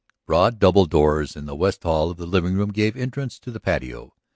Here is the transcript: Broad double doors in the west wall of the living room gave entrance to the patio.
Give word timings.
Broad 0.25 0.57
double 0.57 0.87
doors 0.87 1.35
in 1.35 1.45
the 1.45 1.55
west 1.55 1.83
wall 1.85 2.09
of 2.09 2.17
the 2.17 2.25
living 2.25 2.55
room 2.55 2.71
gave 2.71 2.97
entrance 2.97 3.37
to 3.37 3.51
the 3.51 3.59
patio. 3.59 4.15